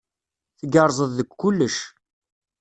Tgerrzeḍ 0.59 1.11
deg 1.17 1.29
kullec. 1.41 1.77